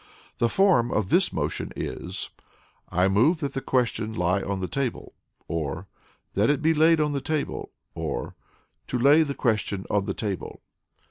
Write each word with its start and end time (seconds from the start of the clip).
The 0.39 0.49
Form 0.49 0.91
of 0.91 1.09
this 1.09 1.31
motion 1.31 1.71
is, 1.75 2.31
"I 2.89 3.07
move 3.07 3.39
that 3.41 3.53
the 3.53 3.61
question 3.61 4.13
lie 4.15 4.41
on 4.41 4.59
the 4.59 4.67
table," 4.67 5.13
or, 5.47 5.85
"that 6.33 6.49
it 6.49 6.59
be 6.59 6.73
laid 6.73 6.99
on 6.99 7.11
the 7.11 7.21
table," 7.21 7.69
or, 7.93 8.33
"to 8.87 8.97
lay 8.97 9.21
the 9.21 9.35
question 9.35 9.85
on 9.91 10.05
the 10.05 10.15
table." 10.15 10.63